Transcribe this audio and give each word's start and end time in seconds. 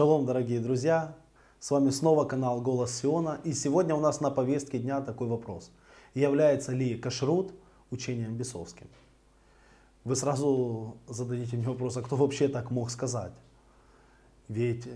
Шалом, 0.00 0.24
дорогие 0.24 0.60
друзья! 0.60 1.14
С 1.58 1.70
вами 1.70 1.90
снова 1.90 2.24
канал 2.24 2.62
Голос 2.62 2.90
Сиона. 2.90 3.38
И 3.44 3.52
сегодня 3.52 3.94
у 3.94 4.00
нас 4.00 4.22
на 4.22 4.30
повестке 4.30 4.78
дня 4.78 5.02
такой 5.02 5.28
вопрос. 5.28 5.70
Является 6.14 6.72
ли 6.72 6.96
кашрут 6.96 7.52
учением 7.90 8.34
бесовским? 8.34 8.86
Вы 10.04 10.16
сразу 10.16 10.96
зададите 11.06 11.58
мне 11.58 11.68
вопрос, 11.68 11.98
а 11.98 12.00
кто 12.00 12.16
вообще 12.16 12.48
так 12.48 12.70
мог 12.70 12.90
сказать? 12.90 13.34
Ведь 14.48 14.88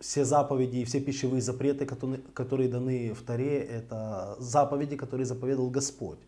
все 0.00 0.24
заповеди 0.24 0.78
и 0.78 0.84
все 0.84 0.98
пищевые 0.98 1.40
запреты, 1.40 1.86
которые 1.86 2.68
даны 2.68 3.12
в 3.12 3.22
Таре, 3.22 3.60
это 3.60 4.34
заповеди, 4.40 4.96
которые 4.96 5.26
заповедовал 5.26 5.70
Господь. 5.70 6.18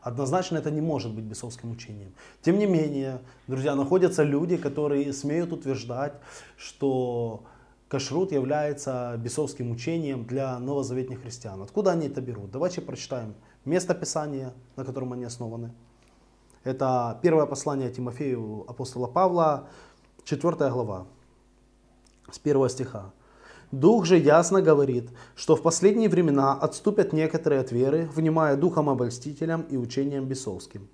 Однозначно 0.00 0.56
это 0.56 0.70
не 0.70 0.80
может 0.80 1.12
быть 1.12 1.24
бесовским 1.24 1.72
учением. 1.72 2.14
Тем 2.40 2.58
не 2.58 2.64
менее, 2.64 3.20
друзья, 3.46 3.74
находятся 3.74 4.22
люди, 4.22 4.56
которые 4.56 5.12
смеют 5.12 5.52
утверждать, 5.52 6.14
что 6.56 7.44
кашрут 7.90 8.30
является 8.30 9.16
бесовским 9.18 9.72
учением 9.72 10.24
для 10.24 10.56
новозаветных 10.60 11.22
христиан. 11.22 11.60
Откуда 11.60 11.90
они 11.90 12.06
это 12.06 12.20
берут? 12.20 12.52
Давайте 12.52 12.80
прочитаем 12.80 13.34
место 13.64 13.94
Писания, 13.94 14.54
на 14.76 14.84
котором 14.84 15.12
они 15.12 15.24
основаны. 15.24 15.72
Это 16.62 17.18
первое 17.20 17.46
послание 17.46 17.90
Тимофею 17.90 18.64
апостола 18.68 19.08
Павла, 19.08 19.68
4 20.22 20.70
глава, 20.70 21.08
с 22.30 22.38
1 22.38 22.68
стиха. 22.68 23.12
Дух 23.72 24.04
же 24.04 24.18
ясно 24.18 24.62
говорит, 24.62 25.10
что 25.34 25.56
в 25.56 25.62
последние 25.62 26.08
времена 26.08 26.54
отступят 26.54 27.12
некоторые 27.12 27.60
от 27.60 27.72
веры, 27.72 28.08
внимая 28.14 28.56
духом 28.56 28.88
обольстителям 28.88 29.62
и 29.62 29.76
учением 29.76 30.26
бесовским. 30.26 30.88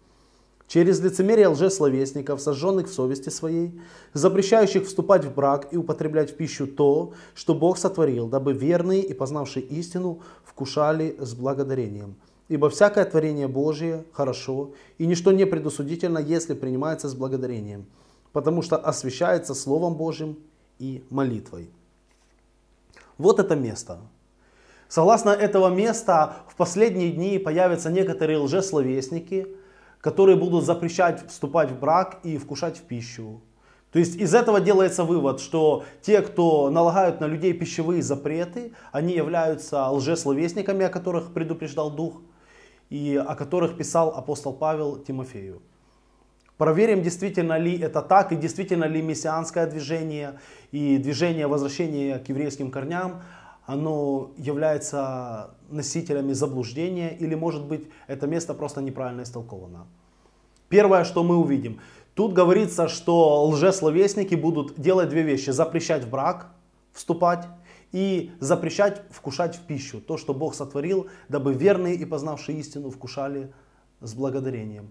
Через 0.68 1.00
лицемерие 1.00 1.46
лжесловесников, 1.48 2.40
сожженных 2.40 2.88
в 2.88 2.92
совести 2.92 3.28
своей, 3.28 3.80
запрещающих 4.14 4.86
вступать 4.86 5.24
в 5.24 5.32
брак 5.32 5.68
и 5.70 5.76
употреблять 5.76 6.32
в 6.32 6.36
пищу 6.36 6.66
то, 6.66 7.12
что 7.34 7.54
Бог 7.54 7.78
сотворил, 7.78 8.26
дабы 8.26 8.52
верные 8.52 9.02
и 9.02 9.14
познавшие 9.14 9.64
истину 9.64 10.20
вкушали 10.44 11.16
с 11.20 11.34
благодарением. 11.34 12.16
Ибо 12.48 12.68
всякое 12.68 13.04
творение 13.04 13.46
Божие 13.46 14.04
хорошо, 14.12 14.72
и 14.98 15.06
ничто 15.06 15.32
не 15.32 15.46
предусудительно, 15.46 16.18
если 16.18 16.54
принимается 16.54 17.08
с 17.08 17.14
благодарением, 17.14 17.86
потому 18.32 18.62
что 18.62 18.76
освящается 18.76 19.54
Словом 19.54 19.94
Божьим 19.94 20.36
и 20.78 21.04
молитвой. 21.10 21.70
Вот 23.18 23.38
это 23.38 23.54
место. 23.54 23.98
Согласно 24.88 25.30
этого 25.30 25.68
места, 25.68 26.36
в 26.48 26.56
последние 26.56 27.10
дни 27.10 27.38
появятся 27.38 27.90
некоторые 27.90 28.38
лжесловесники, 28.38 29.48
которые 30.00 30.36
будут 30.36 30.64
запрещать 30.64 31.28
вступать 31.28 31.70
в 31.70 31.78
брак 31.78 32.18
и 32.22 32.38
вкушать 32.38 32.78
в 32.78 32.82
пищу. 32.82 33.40
То 33.92 33.98
есть 33.98 34.16
из 34.16 34.34
этого 34.34 34.60
делается 34.60 35.04
вывод, 35.04 35.40
что 35.40 35.84
те, 36.02 36.20
кто 36.20 36.70
налагают 36.70 37.20
на 37.20 37.26
людей 37.26 37.52
пищевые 37.52 38.02
запреты, 38.02 38.72
они 38.92 39.14
являются 39.14 39.88
лжесловесниками, 39.88 40.84
о 40.84 40.90
которых 40.90 41.32
предупреждал 41.32 41.90
Дух, 41.90 42.20
и 42.90 43.16
о 43.16 43.34
которых 43.34 43.76
писал 43.76 44.10
апостол 44.10 44.52
Павел 44.52 44.98
Тимофею. 44.98 45.62
Проверим, 46.58 47.02
действительно 47.02 47.58
ли 47.58 47.78
это 47.78 48.00
так, 48.00 48.32
и 48.32 48.36
действительно 48.36 48.84
ли 48.84 49.02
мессианское 49.02 49.66
движение 49.66 50.40
и 50.72 50.96
движение 50.96 51.46
возвращения 51.46 52.18
к 52.18 52.28
еврейским 52.28 52.70
корням, 52.70 53.22
оно 53.66 54.30
является 54.36 55.50
носителями 55.68 56.32
заблуждения, 56.32 57.16
или 57.16 57.34
может 57.34 57.64
быть 57.66 57.88
это 58.06 58.26
место 58.26 58.54
просто 58.54 58.80
неправильно 58.80 59.22
истолковано. 59.22 59.86
Первое, 60.68 61.04
что 61.04 61.22
мы 61.22 61.36
увидим. 61.36 61.80
Тут 62.14 62.32
говорится, 62.32 62.88
что 62.88 63.44
лжесловесники 63.46 64.34
будут 64.34 64.80
делать 64.80 65.10
две 65.10 65.22
вещи. 65.22 65.50
Запрещать 65.50 66.04
в 66.04 66.10
брак 66.10 66.48
вступать 66.92 67.46
и 67.92 68.32
запрещать 68.40 69.02
вкушать 69.10 69.56
в 69.56 69.60
пищу. 69.60 70.00
То, 70.00 70.16
что 70.16 70.32
Бог 70.32 70.54
сотворил, 70.54 71.08
дабы 71.28 71.52
верные 71.52 71.94
и 71.94 72.04
познавшие 72.04 72.58
истину 72.58 72.90
вкушали 72.90 73.52
с 74.00 74.14
благодарением. 74.14 74.90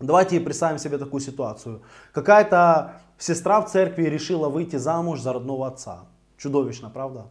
Давайте 0.00 0.40
представим 0.40 0.78
себе 0.78 0.98
такую 0.98 1.20
ситуацию. 1.20 1.82
Какая-то 2.12 3.00
сестра 3.18 3.60
в 3.60 3.70
церкви 3.70 4.04
решила 4.04 4.48
выйти 4.48 4.76
замуж 4.76 5.20
за 5.20 5.32
родного 5.32 5.68
отца. 5.68 6.06
Чудовищно, 6.36 6.90
правда? 6.90 7.26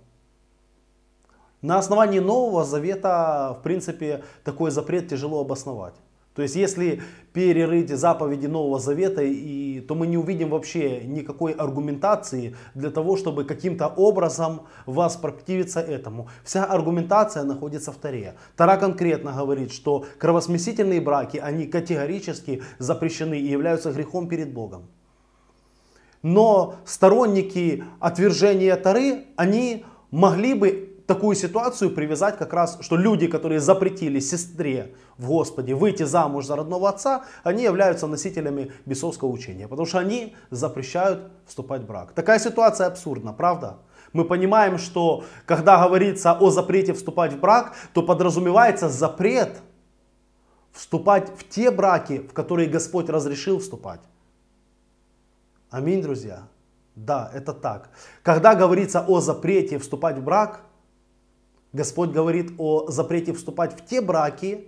На 1.62 1.78
основании 1.78 2.20
Нового 2.20 2.66
Завета, 2.66 3.56
в 3.60 3.64
принципе, 3.64 4.24
такой 4.44 4.70
запрет 4.72 5.08
тяжело 5.08 5.40
обосновать. 5.40 5.94
То 6.36 6.42
есть, 6.42 6.56
если 6.56 7.02
перерыть 7.32 7.90
заповеди 7.90 8.48
Нового 8.48 8.80
Завета, 8.80 9.22
и, 9.22 9.80
то 9.82 9.94
мы 9.96 10.08
не 10.08 10.18
увидим 10.18 10.50
вообще 10.50 11.04
никакой 11.06 11.54
аргументации 11.54 12.56
для 12.74 12.90
того, 12.90 13.18
чтобы 13.18 13.46
каким-то 13.46 13.88
образом 13.88 14.64
вас 14.86 15.16
противиться 15.16 15.80
этому. 15.80 16.28
Вся 16.44 16.66
аргументация 16.66 17.44
находится 17.44 17.92
в 17.92 17.98
Таре. 17.98 18.36
Тара 18.56 18.78
конкретно 18.78 19.32
говорит, 19.32 19.72
что 19.72 20.06
кровосмесительные 20.18 21.02
браки, 21.02 21.38
они 21.38 21.68
категорически 21.68 22.64
запрещены 22.80 23.40
и 23.40 23.48
являются 23.48 23.92
грехом 23.92 24.28
перед 24.28 24.54
Богом. 24.54 24.88
Но 26.24 26.76
сторонники 26.86 27.84
отвержения 28.00 28.76
Тары, 28.78 29.26
они 29.36 29.86
могли 30.10 30.54
бы 30.54 30.90
такую 31.06 31.36
ситуацию 31.36 31.92
привязать 31.92 32.38
как 32.38 32.54
раз, 32.54 32.78
что 32.80 32.96
люди, 32.96 33.28
которые 33.28 33.60
запретили 33.60 34.20
сестре 34.20 34.96
в 35.18 35.28
Господе 35.28 35.76
выйти 35.76 36.04
замуж 36.04 36.46
за 36.46 36.56
родного 36.56 36.90
отца, 36.90 37.26
они 37.44 37.64
являются 37.64 38.08
носителями 38.08 38.72
бесовского 38.86 39.30
учения, 39.30 39.68
потому 39.68 39.86
что 39.86 40.00
они 40.00 40.36
запрещают 40.50 41.30
вступать 41.46 41.82
в 41.82 41.88
брак. 41.88 42.14
Такая 42.14 42.40
ситуация 42.40 42.88
абсурдна, 42.88 43.34
правда? 43.34 43.80
Мы 44.14 44.24
понимаем, 44.26 44.78
что 44.78 45.26
когда 45.46 45.84
говорится 45.86 46.34
о 46.34 46.52
запрете 46.52 46.94
вступать 46.94 47.34
в 47.34 47.40
брак, 47.40 47.74
то 47.94 48.02
подразумевается 48.02 48.88
запрет 48.88 49.62
вступать 50.72 51.30
в 51.38 51.50
те 51.50 51.70
браки, 51.70 52.20
в 52.20 52.34
которые 52.34 52.70
Господь 52.70 53.10
разрешил 53.10 53.60
вступать. 53.60 54.00
Аминь, 55.74 56.04
друзья. 56.04 56.50
Да, 56.96 57.32
это 57.34 57.52
так. 57.52 57.90
Когда 58.22 58.54
говорится 58.54 59.04
о 59.08 59.22
запрете 59.22 59.80
вступать 59.80 60.20
в 60.20 60.24
брак, 60.24 60.62
Господь 61.72 62.12
говорит 62.12 62.52
о 62.60 62.92
запрете 62.92 63.34
вступать 63.34 63.74
в 63.74 63.84
те 63.84 64.00
браки, 64.00 64.68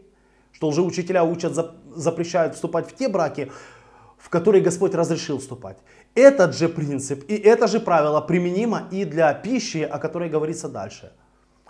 что 0.52 0.68
уже 0.68 0.82
учителя 0.82 1.24
учат, 1.24 1.54
запрещают 1.96 2.56
вступать 2.56 2.90
в 2.90 2.96
те 2.96 3.08
браки, 3.08 3.52
в 4.18 4.30
которые 4.30 4.64
Господь 4.64 4.96
разрешил 4.96 5.38
вступать. 5.38 5.78
Этот 6.16 6.56
же 6.56 6.68
принцип 6.68 7.24
и 7.28 7.36
это 7.36 7.68
же 7.68 7.80
правило 7.80 8.20
применимо 8.20 8.88
и 8.90 9.06
для 9.06 9.32
пищи, 9.36 9.84
о 9.84 10.00
которой 10.00 10.28
говорится 10.28 10.70
дальше. 10.70 11.14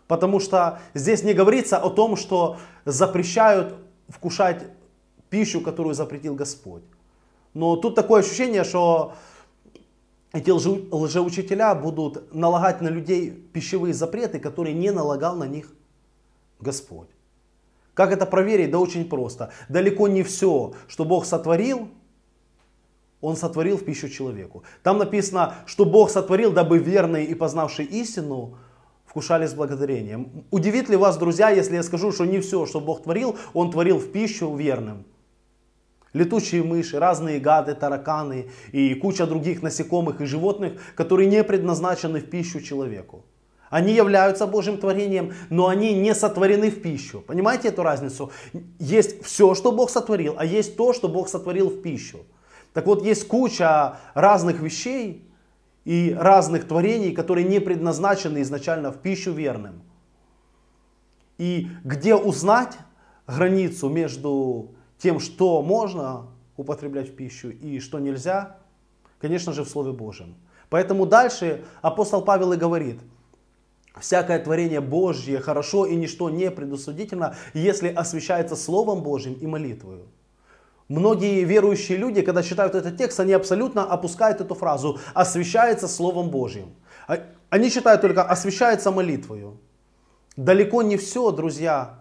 Потому 0.08 0.40
что 0.40 0.80
здесь 0.94 1.24
не 1.24 1.34
говорится 1.34 1.78
о 1.78 1.90
том, 1.90 2.16
что 2.16 2.56
запрещают 2.86 3.76
вкушать 4.08 4.64
пищу, 5.30 5.60
которую 5.60 5.94
запретил 5.94 6.36
Господь. 6.36 6.84
Но 7.56 7.78
тут 7.78 7.96
такое 7.96 8.22
ощущение, 8.22 8.66
что 8.66 9.14
эти 10.34 10.52
лжеучителя 10.52 11.74
будут 11.74 12.34
налагать 12.34 12.82
на 12.82 12.90
людей 12.90 13.32
пищевые 13.32 13.94
запреты, 13.94 14.40
которые 14.40 14.76
не 14.76 14.92
налагал 14.92 15.38
на 15.38 15.48
них 15.48 15.74
Господь. 16.60 17.08
Как 17.94 18.12
это 18.12 18.26
проверить? 18.26 18.72
Да 18.72 18.80
очень 18.80 19.08
просто. 19.08 19.52
Далеко 19.70 20.10
не 20.10 20.22
все, 20.24 20.74
что 20.90 21.06
Бог 21.06 21.26
сотворил, 21.26 21.88
Он 23.22 23.38
сотворил 23.38 23.78
в 23.78 23.86
пищу 23.86 24.10
человеку. 24.10 24.64
Там 24.84 24.98
написано, 24.98 25.56
что 25.66 25.86
Бог 25.86 26.10
сотворил, 26.10 26.52
дабы 26.52 26.78
верные 26.78 27.26
и 27.26 27.36
познавшие 27.36 27.88
истину 27.88 28.58
вкушали 29.06 29.48
с 29.48 29.54
благодарением. 29.54 30.44
Удивит 30.52 30.90
ли 30.90 30.98
вас, 30.98 31.16
друзья, 31.16 31.52
если 31.52 31.76
я 31.76 31.84
скажу, 31.84 32.12
что 32.12 32.26
не 32.26 32.42
все, 32.42 32.66
что 32.66 32.82
Бог 32.82 33.04
творил, 33.04 33.38
Он 33.54 33.72
творил 33.72 33.98
в 33.98 34.12
пищу 34.12 34.54
верным? 34.54 35.06
Летучие 36.16 36.64
мыши, 36.64 36.98
разные 36.98 37.40
гады, 37.40 37.76
тараканы 37.76 38.50
и 38.72 38.96
куча 38.96 39.28
других 39.28 39.62
насекомых 39.62 40.22
и 40.22 40.26
животных, 40.26 40.74
которые 40.96 41.28
не 41.28 41.44
предназначены 41.44 42.20
в 42.22 42.30
пищу 42.30 42.62
человеку. 42.62 43.26
Они 43.70 43.94
являются 43.94 44.48
Божьим 44.48 44.78
творением, 44.78 45.34
но 45.50 45.68
они 45.68 45.94
не 45.94 46.16
сотворены 46.16 46.72
в 46.72 46.82
пищу. 46.82 47.22
Понимаете 47.28 47.68
эту 47.68 47.84
разницу? 47.84 48.32
Есть 48.80 49.24
все, 49.26 49.54
что 49.56 49.72
Бог 49.74 49.90
сотворил, 49.90 50.36
а 50.38 50.46
есть 50.46 50.78
то, 50.78 50.94
что 50.94 51.10
Бог 51.10 51.28
сотворил 51.28 51.70
в 51.70 51.82
пищу. 51.82 52.20
Так 52.74 52.86
вот, 52.86 53.04
есть 53.04 53.28
куча 53.28 53.98
разных 54.14 54.62
вещей 54.62 55.30
и 55.84 56.16
разных 56.18 56.66
творений, 56.68 57.12
которые 57.12 57.46
не 57.46 57.60
предназначены 57.60 58.42
изначально 58.42 58.92
в 58.92 58.98
пищу 58.98 59.34
верным. 59.34 59.82
И 61.38 61.68
где 61.84 62.16
узнать 62.16 62.78
границу 63.28 63.90
между 63.90 64.72
тем, 65.06 65.20
что 65.20 65.62
можно 65.62 66.26
употреблять 66.58 67.10
в 67.10 67.16
пищу 67.16 67.52
и 67.52 67.80
что 67.80 68.00
нельзя, 68.00 68.58
конечно 69.20 69.54
же, 69.54 69.64
в 69.64 69.70
Слове 69.70 69.92
Божьем. 69.92 70.34
Поэтому 70.72 71.06
дальше 71.06 71.64
апостол 71.84 72.24
Павел 72.24 72.54
и 72.54 72.58
говорит, 72.58 73.00
всякое 74.00 74.40
творение 74.40 74.82
Божье 74.82 75.40
хорошо 75.42 75.86
и 75.86 75.96
ничто 75.96 76.32
не 76.32 76.50
предусудительно, 76.50 77.36
если 77.54 77.90
освящается 77.90 78.56
Словом 78.56 79.04
Божьим 79.04 79.36
и 79.36 79.46
молитвою. 79.46 80.08
Многие 80.88 81.44
верующие 81.44 82.00
люди, 82.00 82.24
когда 82.24 82.42
читают 82.42 82.74
этот 82.74 82.98
текст, 82.98 83.20
они 83.20 83.34
абсолютно 83.34 83.84
опускают 83.84 84.42
эту 84.42 84.56
фразу 84.56 84.98
«освящается 85.14 85.88
Словом 85.88 86.32
Божьим». 86.32 86.74
А, 87.08 87.20
они 87.52 87.70
читают 87.70 88.02
только 88.02 88.24
«освящается 88.24 88.90
молитвою». 88.90 89.60
Далеко 90.36 90.82
не 90.82 90.98
все, 90.98 91.30
друзья, 91.30 92.00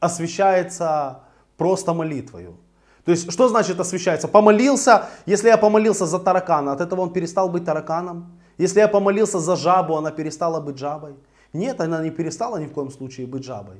освящается 0.00 1.24
просто 1.62 1.94
молитвою. 1.94 2.56
То 3.04 3.12
есть, 3.12 3.32
что 3.32 3.48
значит 3.48 3.80
освящается? 3.80 4.28
Помолился, 4.28 5.06
если 5.26 5.48
я 5.48 5.56
помолился 5.56 6.06
за 6.06 6.18
таракана, 6.18 6.72
от 6.72 6.80
этого 6.80 7.02
он 7.02 7.12
перестал 7.12 7.48
быть 7.48 7.64
тараканом. 7.64 8.24
Если 8.58 8.80
я 8.80 8.88
помолился 8.88 9.38
за 9.38 9.56
жабу, 9.56 9.96
она 9.96 10.10
перестала 10.10 10.60
быть 10.60 10.78
жабой. 10.78 11.14
Нет, 11.52 11.80
она 11.80 12.02
не 12.02 12.10
перестала 12.10 12.58
ни 12.58 12.66
в 12.66 12.72
коем 12.72 12.90
случае 12.90 13.26
быть 13.26 13.44
жабой. 13.44 13.76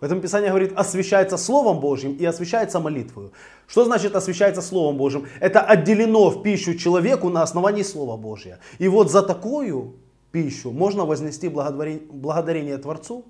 Поэтому 0.00 0.22
Писание 0.22 0.48
говорит, 0.48 0.72
освящается 0.78 1.36
Словом 1.36 1.80
Божьим 1.80 2.16
и 2.20 2.24
освящается 2.24 2.80
молитвою. 2.80 3.32
Что 3.66 3.84
значит 3.84 4.16
освящается 4.16 4.62
Словом 4.62 4.96
Божьим? 4.96 5.26
Это 5.40 5.60
отделено 5.60 6.30
в 6.30 6.42
пищу 6.42 6.74
человеку 6.74 7.28
на 7.28 7.42
основании 7.42 7.84
Слова 7.84 8.16
Божьего. 8.16 8.56
И 8.80 8.88
вот 8.88 9.10
за 9.10 9.22
такую 9.22 9.94
пищу 10.32 10.70
можно 10.72 11.04
вознести 11.04 11.48
благодарение 11.48 12.78
Творцу 12.78 13.24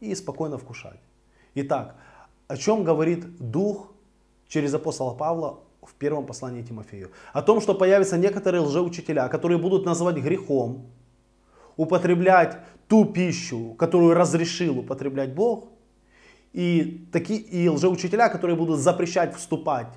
и 0.00 0.14
спокойно 0.14 0.56
вкушать. 0.56 1.00
Итак, 1.54 1.94
о 2.48 2.56
чем 2.56 2.82
говорит 2.82 3.36
Дух 3.38 3.92
через 4.48 4.74
апостола 4.74 5.14
Павла 5.14 5.60
в 5.82 5.94
первом 5.94 6.26
послании 6.26 6.62
Тимофею? 6.62 7.10
О 7.32 7.42
том, 7.42 7.60
что 7.60 7.74
появятся 7.74 8.16
некоторые 8.16 8.62
лжеучителя, 8.62 9.28
которые 9.28 9.58
будут 9.58 9.84
называть 9.84 10.16
грехом, 10.16 10.86
употреблять 11.76 12.58
ту 12.88 13.04
пищу, 13.04 13.74
которую 13.74 14.14
разрешил 14.14 14.78
употреблять 14.78 15.34
Бог, 15.34 15.68
и, 16.54 17.06
такие, 17.12 17.40
и 17.40 17.68
лжеучителя, 17.68 18.30
которые 18.30 18.56
будут 18.56 18.80
запрещать 18.80 19.36
вступать 19.36 19.92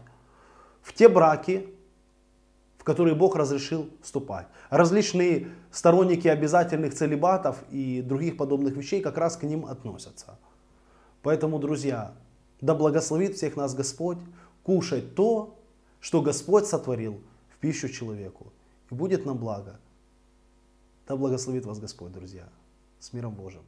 в 0.81 0.93
те 0.93 1.07
браки, 1.07 1.65
в 2.77 2.83
которые 2.83 3.15
Бог 3.15 3.35
разрешил 3.35 3.89
вступать. 4.01 4.47
Различные 4.69 5.47
сторонники 5.71 6.27
обязательных 6.27 6.93
целебатов 6.93 7.63
и 7.71 8.01
других 8.01 8.35
подобных 8.35 8.75
вещей 8.75 9.01
как 9.01 9.17
раз 9.17 9.37
к 9.37 9.43
ним 9.43 9.65
относятся. 9.65 10.37
Поэтому, 11.21 11.59
друзья, 11.59 12.13
да 12.61 12.75
благословит 12.75 13.35
всех 13.35 13.55
нас 13.55 13.73
Господь 13.73 14.19
кушать 14.63 15.15
то, 15.15 15.59
что 15.99 16.21
Господь 16.21 16.67
сотворил 16.67 17.21
в 17.49 17.57
пищу 17.57 17.89
человеку. 17.89 18.53
И 18.89 18.95
будет 18.95 19.25
нам 19.25 19.37
благо. 19.37 19.79
Да 21.07 21.15
благословит 21.15 21.65
вас 21.65 21.79
Господь, 21.79 22.11
друзья. 22.11 22.47
С 22.99 23.13
миром 23.13 23.33
Божьим. 23.33 23.63